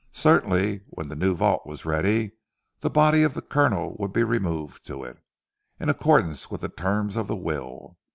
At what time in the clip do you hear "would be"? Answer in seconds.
3.99-4.23